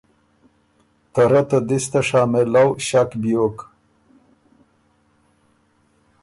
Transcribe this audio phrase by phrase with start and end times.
[1.13, 3.57] ته رئ ته دِس ته شامېلؤ ݭک بیوک